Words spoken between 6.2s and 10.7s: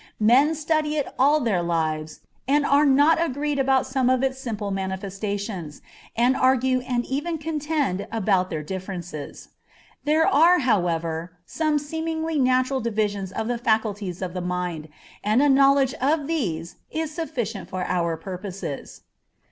argue and even contend about their differences. There are,